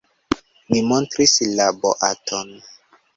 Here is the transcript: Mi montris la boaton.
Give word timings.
Mi 0.69 0.79
montris 0.91 1.35
la 1.59 1.67
boaton. 1.85 2.49